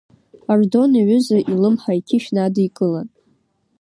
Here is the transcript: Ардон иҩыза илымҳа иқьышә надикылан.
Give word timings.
Ардон 0.51 0.91
иҩыза 0.99 1.37
илымҳа 1.51 1.91
иқьышә 1.99 2.29
надикылан. 2.35 3.07